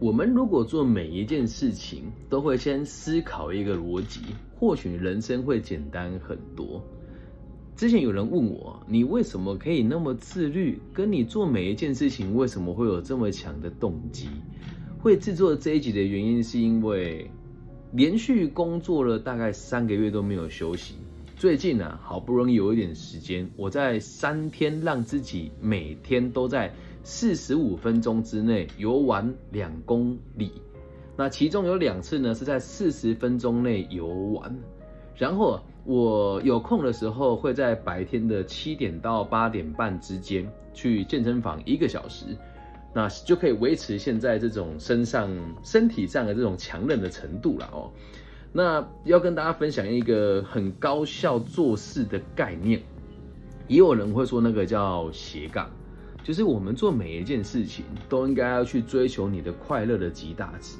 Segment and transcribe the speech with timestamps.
[0.00, 4.20] 我们如果做每一件事情都会先思考一个逻辑，
[4.56, 6.80] 或许人生会简单很多。
[7.74, 10.80] 之前有人问我，你为什么可以那么自律？
[10.92, 14.28] 跟你做每一件事情，为什么会有这么强的动机？
[15.00, 17.28] 会制作这一集的原因，是因为
[17.92, 20.94] 连续工作了大概三个月都没有休息。
[21.34, 26.72] 最近呢，好不容易有一点时间，我在三天让自己每天都在。
[27.02, 30.52] 四十五分钟之内游玩两公里，
[31.16, 34.54] 那其中有两次呢是在四十分钟内游玩。
[35.16, 42.26] 然后我有空的时候会在白天的七点到八点半之间去健身房一个小时，
[42.94, 45.28] 那就可以维持现在这种身上
[45.64, 47.90] 身体上的这种强韧的程度了哦。
[48.52, 52.80] 那要跟大家分享一个很高效做事的概念，
[53.66, 55.68] 也有人会说那个叫斜杠。
[56.28, 60.76] 就是我们做每一件事情，都应该要去追求你的快乐的极大值。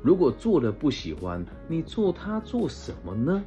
[0.00, 3.44] 如果做了不喜欢，你做它做什么呢？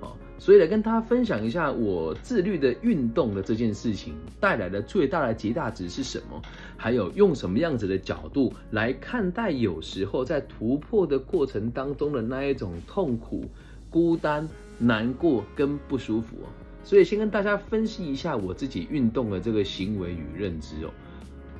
[0.00, 0.10] 啊，
[0.40, 6.42] 所以来跟大家分享一下我自律的运动的这件事情带来的最大的极大值是什么，
[6.76, 13.44] 还有用什么样子的角度来看待有时候在突破的过程当中的那一种痛苦、
[13.88, 14.48] 孤单、
[14.80, 16.38] 难过跟不舒服。
[16.84, 20.90] 所以先跟大家分析一下我自己运动的这个行为与认知哦。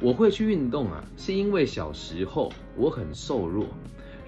[0.00, 3.66] 我会去运动啊，是因为小时候我很瘦弱，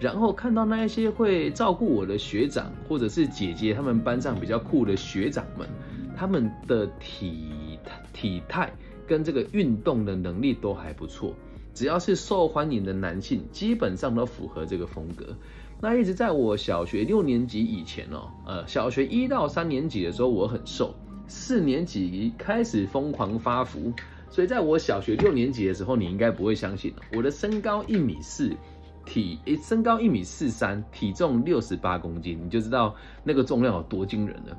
[0.00, 5.68] 然后看到那一些会照顾我的学长或者是姐姐，他们班上比较酷的学长们，
[6.16, 7.78] 他们的体
[8.12, 8.72] 体态
[9.06, 11.34] 跟这个运动的能力都还不错，
[11.72, 15.24] 只要是受欢迎的男性，基本上都符合这个风格。
[15.82, 20.94] 那一直在我小学六年级以前哦，呃，小学一到三年级的时候我很瘦，
[21.26, 23.90] 四年级开始疯狂发福，
[24.28, 28.54] 所以在我小学六年级的时候，你应该不会相信我的身高一米四，
[29.06, 32.94] 体诶身高一米四三，体重六十八公斤，你就知道
[33.24, 34.54] 那个重量有多惊人了。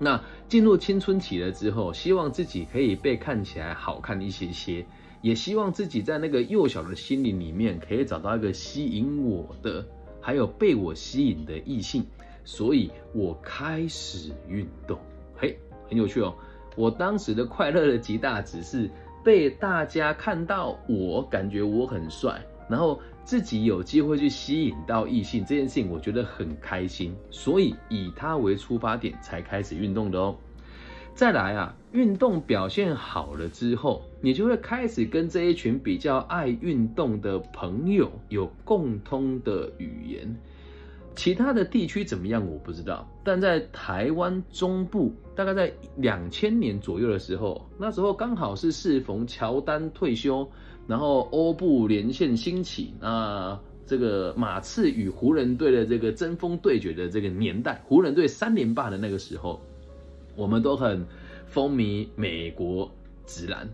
[0.00, 4.84] 那进入青春期了之后，希望自己可以被看起来好看一些些，
[5.20, 9.86] 也希望自己在那个幼小的心灵里面可以找到一个吸引我的。
[10.22, 12.06] 还有被我吸引的异性，
[12.44, 14.98] 所以我开始运动。
[15.36, 15.58] 嘿，
[15.90, 16.32] 很有趣哦。
[16.76, 18.88] 我当时的快乐的极大值是
[19.22, 30.34] 被大家看到，我感觉我很帅，然后自己有机会去吸引到异性这件事情，我觉得很开心，所以以它为出发点才开始运动的哦。
[31.14, 40.34] 再来啊，运动表现好了之后，你就会开始跟这一群比较爱运动的朋友有共通的语言。
[41.14, 50.48] 其他的地区怎么样我不知道，但在台湾中部，大概在两千年左右的时候，那时候刚好是适逢乔丹退休，
[50.86, 59.60] 然后欧布连线兴起，那这个马刺与湖人队的这个针锋对决的这个年代，湖人队三连霸的那个时候。
[60.34, 61.06] 我们都很
[61.46, 62.90] 风靡美国
[63.26, 63.68] 直男，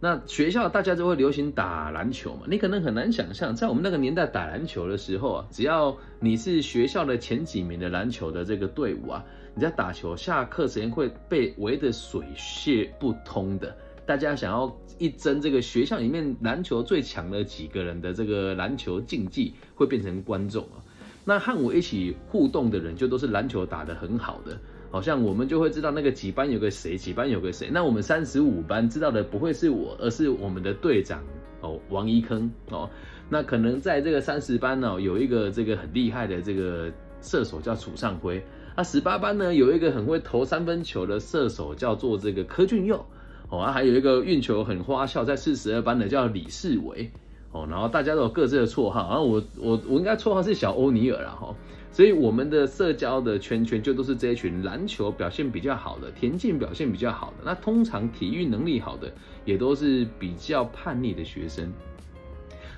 [0.00, 2.42] 那学校大家都会流行打篮球嘛？
[2.48, 13.74] 你可能很难想象，在我们那个年代打篮球的时候啊，只要你是学校的前几名的篮球的这个队伍啊，你在打球下课时间会被围得水泄不通的。
[14.06, 20.80] 大家想要一争这个学校里面篮球最强的几个人的这个篮球竞技，会变成观众啊。
[21.24, 24.58] 那和我一起互动的人，就都是篮球打得很好的。
[24.90, 27.68] 好像我们就会知道那个几班有个谁，几班有个谁。
[27.70, 31.22] 那我们三十五班知道的不会是我，而是我们的队长
[31.60, 32.88] 哦，王一坑哦。
[33.28, 36.90] 那可能在这个三十班呢，有一个这个很厉害的这个
[37.20, 38.42] 射手叫楚尚辉。
[38.74, 43.04] 那十八班呢，有一个很会投三分球的射手叫做这个柯俊佑
[43.50, 43.60] 哦。
[43.66, 47.10] 还有一个运球很花俏，在四十二班的叫李世伟
[47.52, 47.66] 哦。
[47.68, 51.54] 然后大家都有各自的绰号，然后我我我应该绰号是小欧尼尔了哈。
[51.98, 57.38] 所以我们的社交的圈圈就都是这一群篮球表现比较好的、田径表现比较好的。
[57.44, 59.12] 那通常体育能力好的
[59.44, 61.72] 也都是比较叛逆的学生。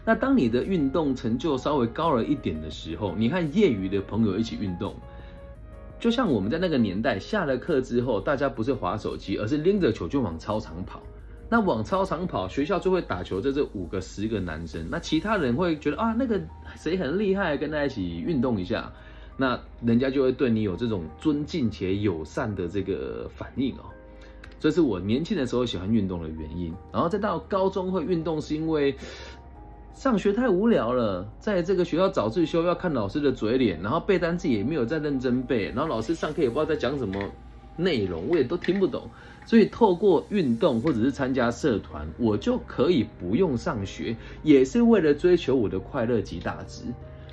[0.07, 4.97] 那当你的运动成就稍微高了一点的时候，你和业余的朋友一起运动，
[5.99, 11.03] 就像我们在那个年代下了课之后，大家不是划手机，而是拎着球就往操场跑。
[11.47, 14.89] 那往操场跑，学校就会打球，在这五个、十个男生。
[14.91, 16.41] 那其他人会觉得啊，那个
[16.75, 18.91] 谁很厉害，跟他一起运动一下，
[19.41, 23.85] 那人家就会对你有这种尊敬且友善的这个反应哦。
[24.59, 26.71] 这是我年轻的时候喜欢运动的原因。
[26.93, 28.95] 然后再到高中会运动，是因为
[29.95, 37.19] 上学太无聊了，在这个学校早自修要看老师的嘴脸，然后背单词也没有在认真背，然后老师上课也不知道在讲什么。
[37.77, 39.09] 内容，我也都听不懂。
[39.47, 46.85] 所以透过运动或者是参加社团，我就可以不用上学，也是为了追求我的快乐及大值。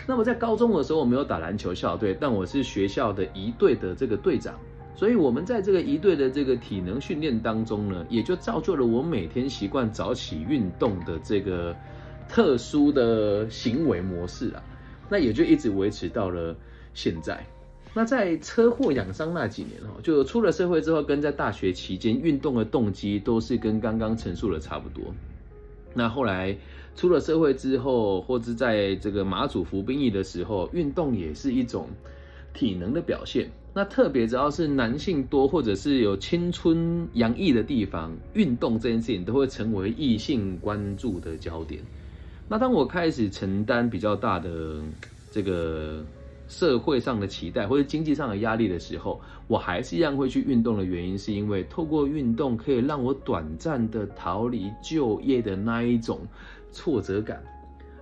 [0.08, 4.56] 那么在高中的时候，我没有打篮球校队，但我是学校的一队的这个队长。
[4.96, 11.76] 所以，我们在这个一队的这个体能训练当中呢，也就造就了我每天习惯早起运动的这个
[12.28, 14.64] 特殊的行为模式啊。
[15.08, 16.56] 那也就一直维持到了
[16.96, 17.46] 现在。
[17.94, 25.04] 那在车祸养伤那几年哦，就出了社会之后，跟在大学期间运动的动机都是跟刚刚陈述的差不多。
[25.94, 26.58] 那后来
[26.98, 31.88] 出了社会之后，或者在这个马祖服兵役的时候，运动也是一种
[32.54, 33.50] 体能的表现。
[33.72, 41.80] 那特别只要是男性多，或者是有青春洋溢的地方，运动这件事情都会成为异性关注的焦点。
[42.50, 44.82] 那当我开始承担比较大的
[45.30, 46.04] 这个
[46.48, 56.22] 社会上的期待或者经济上的压力的时候，我还是一样会去运动的原因，是因为透过运动可以让我短暂的逃离就业的那一种
[56.72, 57.42] 挫折感。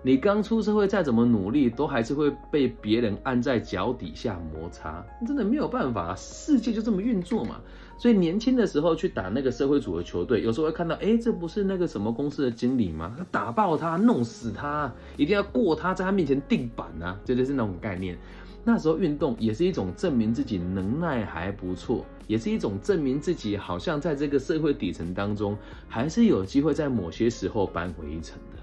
[0.01, 7.59] 你刚出社会，再怎么努力，都还是会被别人按在脚底下摩擦，真的没有办法，啊世界就这么运作嘛。
[7.97, 13.17] 所以年轻的时候去打那个社会组的球队，有时候会看到，哎，这不是那个什么公司的经理吗？
[13.31, 18.15] 打爆他，弄死他，一定要过他，在他面前定板啊，绝对是那种概念。
[18.63, 25.57] 那时候运动也是一种证明自己能耐还不错，也是一种证明自己好像在这个社会底层当中，
[25.87, 28.61] 还是有机会在某些时候扳回一城的。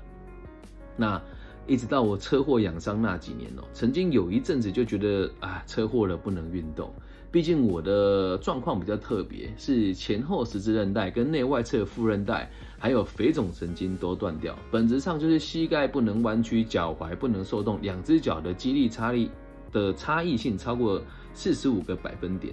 [0.97, 1.21] 那
[1.67, 6.93] 一直到我车祸养伤那几年哦，曾经有一阵子就觉得啊，车祸了不能运动，
[7.31, 19.31] 毕竟我的状况比较特别，是前后十字韧带跟内外侧副韧带还有腓总神经都断掉，本质上就是膝盖不能弯曲，脚踝不能受动，两只脚的肌力差力
[19.71, 21.01] 的差异性超过
[21.33, 22.53] 四十五个百分点。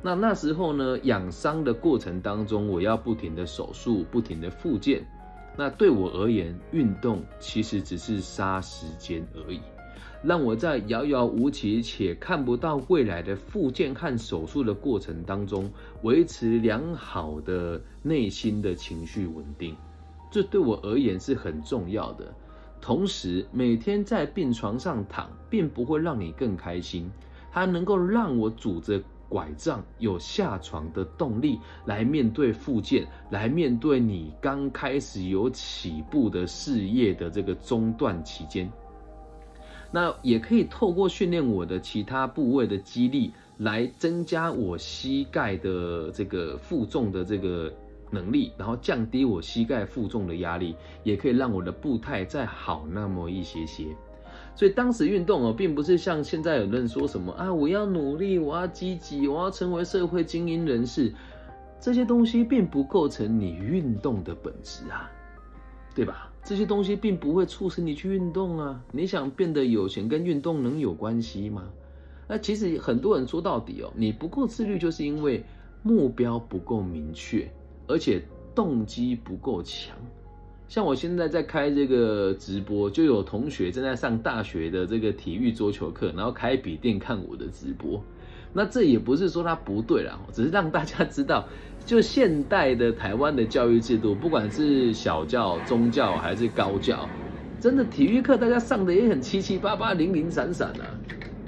[0.00, 5.04] 那那时候呢，养伤的过程当中，我要不停的手术，不停的复健。
[5.56, 9.60] 那对我而言，运动其实只是杀时间而已，
[10.22, 15.68] 让我在遥遥无期且看不到未来的复健和手术的过程当中，
[16.02, 19.74] 维持良好的内心的情绪稳定，
[20.30, 22.32] 这对我而言是很重要的。
[22.80, 27.10] 同时，每天在病床上躺，并不会让你更开心，
[27.50, 29.02] 它能够让我拄着。
[29.28, 38.70] 拐杖有下床的动力来面对复健，来面对你刚开始有起步的事业的这个中断期间。
[39.90, 47.72] 那也可以透过训练我的其他部位的肌力，来增加我膝盖的这个负重的这个
[48.10, 53.86] 能力，然后降低我膝盖负重的压力，也可以让我的步态再好那么一些些。
[54.54, 61.12] 所以当时运动哦，并不是像现在有人说什么啊，我要努力，我要积极，我要成为社会精英人士，
[61.80, 65.10] 这些东西并不构成你运动的本质啊，
[65.94, 66.32] 对吧？
[66.44, 68.82] 这些东西并不会促使你去运动啊。
[68.90, 71.68] 你想变得有钱，跟运动能有关系吗？
[72.26, 75.44] 那其实很多人说到底哦，你不够自律，就是因为
[75.82, 77.50] 目标不够明确，
[77.86, 78.22] 而且
[78.54, 79.96] 动机不够强。
[80.68, 88.02] 像我现在在开这个直播，就有同学正在上大学的这个体育桌球课，然后开笔电看我的直播。
[88.52, 91.46] 那这也不是说他不对啦，只是让大家知道，
[91.86, 97.08] 就现代的台湾的教育制度，不管是小教、中教还是高教，
[97.58, 100.84] 真的体育课大家上的也很七七八八、零零散散啊。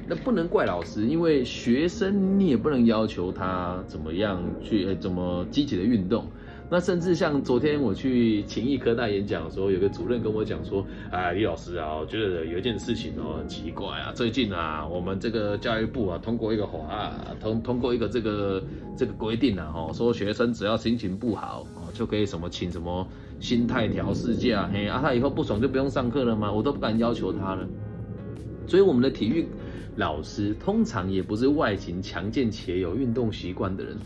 [0.08, 6.26] 那不能怪老师，因为学生你也不能要求他怎么样去怎么积极的运动。
[6.72, 18.62] 那甚至像昨天我去情谊科大演讲的时候，有个主任跟我讲说：“啊，李老师啊，我觉得有一件事情哦很奇怪啊，最近啊，我们这个教育部啊通过一个法，通通过一个这个
[18.96, 23.04] 这个规定啊，哈，说学生只要心情不好哦，就可以什么请什么
[23.40, 26.52] 心态调试假，嘿啊，他以后不爽就不用上课了吗？
[26.52, 27.66] 我都不敢要求他了。
[28.68, 29.44] 所以我们的体育
[29.96, 33.96] 老师通常也不是外形强健且有运动习惯的人。”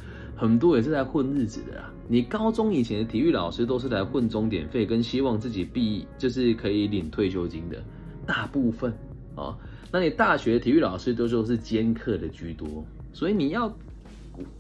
[0.45, 1.91] 很多也是在混日子的啦。
[2.07, 7.83] 你高中以前的体育老师都是来混钟点费，跟希望自己毕就是可以领退休金的，
[8.27, 8.93] 大部分
[9.35, 9.57] 啊。
[9.91, 12.85] 那你大学体育老师都说是兼课的居多，
[13.15, 13.75] 所以你要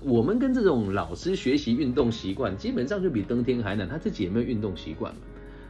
[0.02, 3.86] 我们跟这种老师学习运动习惯，基本上就比登天还难。
[3.86, 5.14] 他自己也没有运动习惯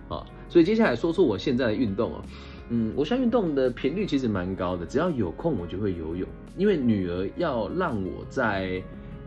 [0.08, 0.26] 嘛，啊。
[0.48, 2.22] 所以接下来说说我现在的运动哦，
[2.68, 8.80] 嗯，我现在运动的频率其实蛮高的，只要有空我就会游泳，因为女儿要让我在。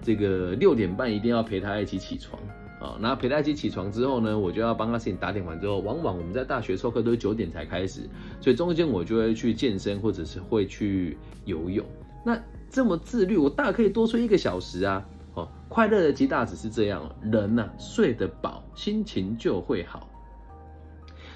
[0.08, 2.42] 这个六点半一定要陪他一起起床
[2.80, 8.10] 啊，然后陪他一起起床之后呢，我就要帮他事情打点完之后，往往我们在大学授课都是九点才开始，
[8.40, 11.86] 所以中间我就会去健身或者是会去游泳。
[12.24, 20.10] 那这么自律，我大可以多睡一个小时啊，哦，快乐的极大只是这样，人呢睡得饱，心情就会好。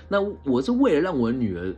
[0.08, 1.76] 那我是为了让我女儿，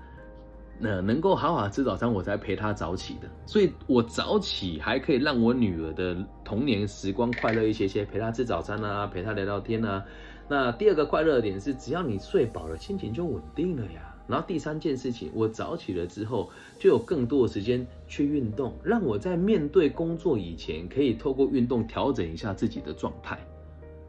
[0.82, 3.30] 呃，能够好好吃早餐，我才陪她早起的。
[3.46, 10.04] 所以我早起还可以让我女儿的童年时光快乐一些些，陪她吃早餐啊，陪她聊聊天啊。
[10.50, 14.14] 那第二个快乐点是，只要你睡饱了，心情就稳定了呀。
[14.28, 16.50] 然后第三件事情，我早起了之后，
[16.80, 23.38] 就有更多的时间去运动，让我在面对工作以前，可以透过运动调整一下自己的状态，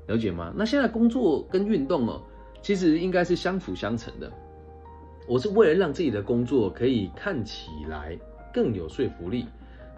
[0.07, 0.53] 了解吗？
[0.57, 2.23] 那现在工作跟运动哦。
[2.63, 4.33] 其实应该是相辅相成的。
[5.27, 8.19] 我是为了让自己的工作可以看起来
[8.53, 9.47] 更有说服力，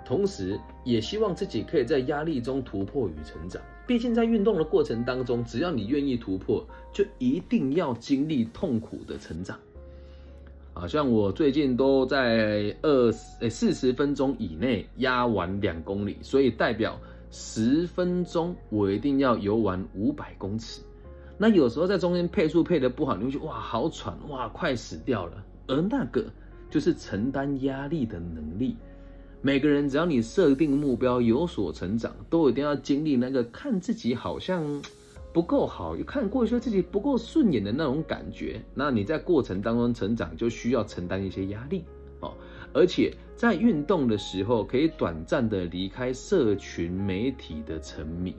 [0.04, 3.60] 同时也希望自己可以在压力中突破与成长。
[3.86, 9.58] 毕竟在运动的过程当中，只要你愿意突破，就一定要经历痛苦的成长。
[10.74, 20.82] 啊，像我最近都在二诶四十分钟以内压完两公里，所以代表十分钟我一定要游完五百公尺。
[21.38, 25.44] 那有时候在中间配速配的不好，你会觉得哇好喘，哇快死掉了。
[25.66, 26.24] 而那个
[26.70, 28.76] 就是承担压力的能力。
[29.42, 34.64] 每个人只要你设定目标有所成长，都一定要经历那个看自己好像
[35.32, 38.60] 不够好，又看过去自己不够顺眼的那种感觉。
[38.74, 41.84] 那你在过程当中成长，就需要承担一些压力
[42.20, 42.32] 哦。
[42.72, 48.34] 而且在运动的时候，可以短暂的离开社群媒体的沉迷。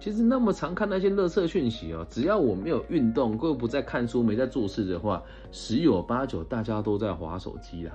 [0.00, 7.92] 其实那么常看那些乐色讯息哦，只要我没有运动，或不在看书，没在做事的话，十有八九大家都在划手机啦。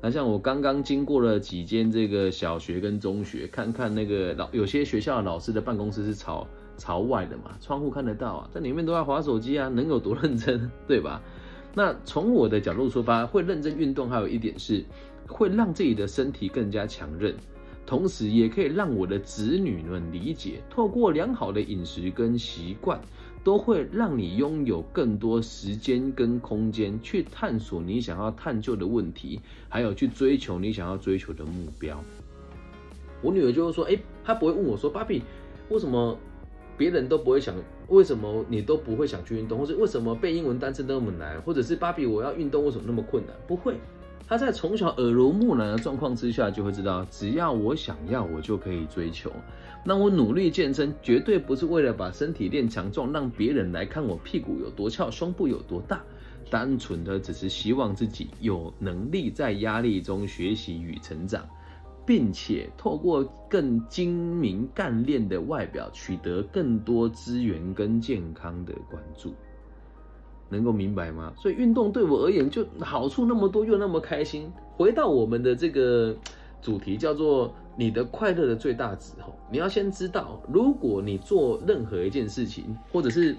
[0.00, 6.46] 那像我刚刚经过了几间这个小学跟中学，看看那个老有些学校老师的办公室是朝
[6.76, 11.22] 朝外的嘛，窗户看得到啊，在里面都在划手机啊，能有多认真，对吧？
[11.74, 14.84] 那从我的角度出发，会认真运动，还有一点是
[15.26, 17.34] 会让自己的身体更加强韧。
[17.86, 23.00] 同时，也可以让我的子女们理解，透过良好的饮食跟习惯，
[23.44, 29.38] 都会让你拥有更多时间跟空间去探索你想要探究的问题，
[29.68, 32.02] 还有去追求你想要追求的目标。
[33.20, 35.22] 我女儿就会说：“哎，她不会问我说，芭比，
[35.68, 36.18] 为什么
[36.78, 37.54] 别人都不会想，
[37.88, 43.34] 为什么你都不会想去运动，或者为什么背英文单词那么难，或者是芭比我要运动为什么那么困难？
[43.46, 43.76] 不会。”
[44.26, 49.30] 他在从小耳濡目染的状况之下，就会知道，只要我想要，我就可以追求。
[49.84, 56.02] 那我努力健身，绝对不是为了把身体练强壮，让别人来看我屁股有多翘，胸部有多大。
[56.50, 61.46] 单纯的只是希望自己有能力在压力中学习与成长，
[62.06, 69.34] 并且透过更精明干练的外表，取得更多资源跟健康的关注。
[70.54, 71.32] 能够明白吗？
[71.36, 74.50] 所以运动对我而言就好处那么多，又那么开心。
[74.76, 76.14] 回到我们的这个
[76.62, 79.12] 主题，叫做你的快乐的最大值。
[79.20, 83.36] 吼，你要先知道，如果你做任何一件事情，或者是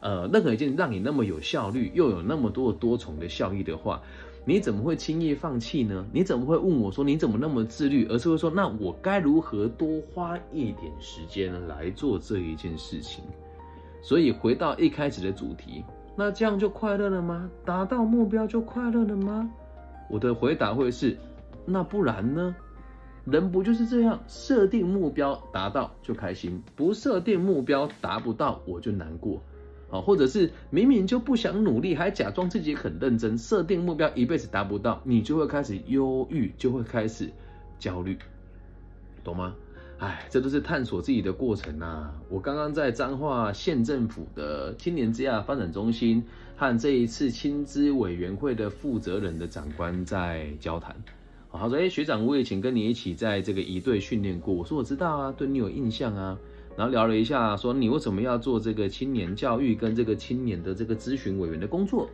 [0.00, 4.00] 呃任何一件让你那么有效率，又有那么多多重的效益的话，
[4.44, 6.06] 你怎么会轻易放弃呢？
[6.12, 13.24] 你怎么会问我说你怎么那么自律，而是会说那我该如何多花一点时间来做这一件事情？
[14.02, 15.84] 所以回到一开始的主题。
[16.16, 17.50] 那这样就快乐了吗？
[17.64, 19.50] 达到目标就快乐了吗？
[20.08, 21.16] 我的回答会是，
[21.66, 22.56] 那不然呢？
[23.26, 29.42] 人不就是这样，设定目标达到就开心，不设定目标达不到我就难过，
[29.90, 37.28] 啊，或者是明明就不想努力，还假装自己很认真，设定目标一辈子达不到，你就会开始忧郁，就会开始
[37.78, 38.16] 焦虑，
[39.24, 39.54] 懂吗？
[39.98, 42.12] 哎，这都是探索自己的过程呐。
[42.28, 46.22] 我刚刚在彰化县政府的青年之亚发展中心
[46.54, 50.94] 和这一次青资委员会的负责人的长官在交谈。
[51.58, 56.38] 他说：“哎，学长，我以前跟你一起在这个一队训练过。”我说：“我知道啊，对你有印象啊。”
[56.76, 62.10] 然后聊了一下，说：“你为什么要做这个青年教育跟这个青年的这个咨询委员的工作？”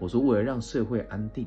[0.00, 1.46] 我说：“为了让社会安定。”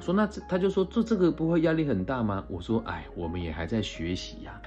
[0.00, 2.44] 说那他就说做这个不会压力很大吗？
[2.48, 4.60] 我说哎，我们也还在学习呀，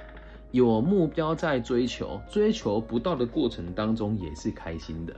[0.52, 5.16] 有目标在追求，追求不到的过程当中也是开心的。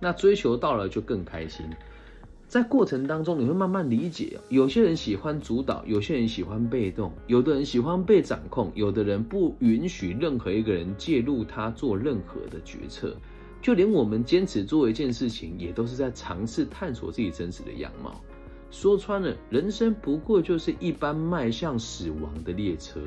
[0.00, 1.66] 那追求到了就更开心，
[2.46, 13.16] 在过程当中你会慢慢理解，有些人喜欢主导，有些人喜欢被动，有的人喜欢被掌控，有的人不允许任何一个人介入他做任何的决策。
[13.62, 18.20] 就连我们坚持做一件事情，也都是在尝试探索自己真实的样貌。
[18.78, 23.00] 说穿了，人生不过就是一班迈向死亡的列车，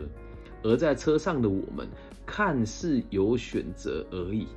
[0.63, 1.87] 而在车上的我们
[2.25, 4.47] 看似有选择而已。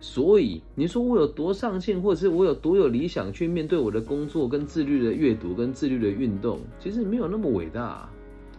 [0.00, 8.08] 所以，你说我有多上进，或者是我有多有理想去面对我的工作、跟自律的阅读、跟自律的运动，其实没有那么伟大。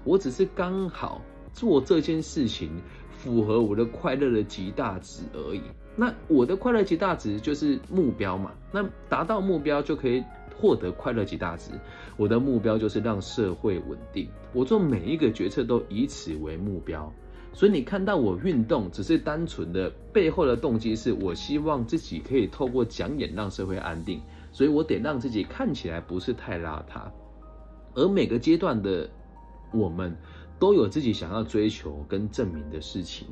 [0.03, 1.19] 我只是刚好
[1.51, 2.69] 做这件事情
[3.09, 5.61] 符合我的快乐的极大值而已。
[5.95, 10.23] 那我的快乐极大值就是目标嘛，那达到目标就可以
[10.57, 11.71] 获得快乐极大值。
[12.17, 17.11] 我的目标就是让社会稳定，我做每一个决策都以此为目标。
[17.53, 24.21] 所以你看到我运动，只是单纯的背后的动机是我希望自己可以透过讲演让社会安定，
[24.51, 27.09] 所以我得让自己看起来不是太邋遢。
[27.93, 29.09] 而每个阶段的
[29.71, 30.13] 我们
[30.59, 33.27] 都有自己想要追求跟证明的事情。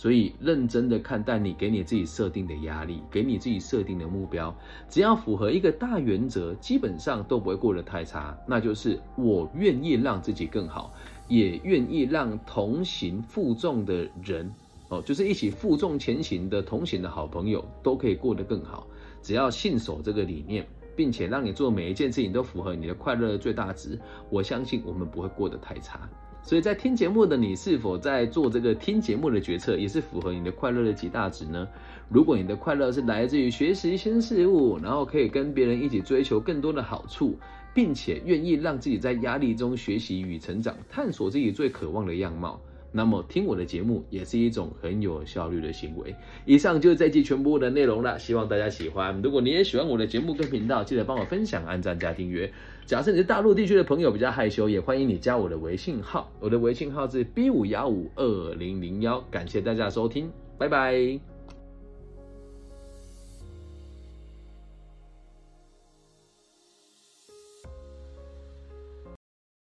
[0.00, 4.56] 所以，认真的看待你给你自己设定的压力，给你自己设定的目标，
[4.88, 8.34] 只要符合一个大原则，基本上都不会过得太差。
[8.46, 10.90] 那就是我愿意让自己更好，
[11.28, 14.50] 也愿意让同行负重的人，
[14.88, 18.86] 哦，就是一起负重前行的同行的好朋友，都可以过得更好。
[19.20, 20.66] 只要信守这个理念，
[20.96, 26.08] 并且让你做每一件事情都符合你的快乐的最大值，我相信我们不会过得太差。
[26.42, 31.68] 所以在听节目的你，是否在做这个听节目的决策，也是符合你的快乐的极大值呢？
[32.08, 37.38] 如果你的快乐是来自于学习新事物，然后可以跟别人一起追求更多的好处，
[37.72, 42.60] 并且愿意让自己在压力中学习与成长，探索自己最渴望的样貌。
[42.92, 46.14] 那么听我的节目也是一种很有效率的行为。
[46.44, 49.20] 以上就是这期全部的内容了，希望大家喜欢。
[49.22, 52.52] 如果你也喜欢我的节目跟频道，记得帮我分享、按赞加订阅。
[52.84, 59.20] 假设你是大陆地区的朋友比较害羞，也欢迎你加我的微信号，我的微信号是 B 五幺五二零零幺。
[59.30, 61.29] 感谢大家收听，拜拜。